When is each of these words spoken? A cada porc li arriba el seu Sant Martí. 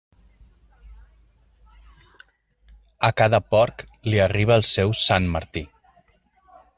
A 3.09 3.13
cada 3.23 3.43
porc 3.51 3.87
li 4.09 4.27
arriba 4.27 4.59
el 4.61 4.67
seu 4.73 4.99
Sant 5.05 5.33
Martí. 5.37 5.67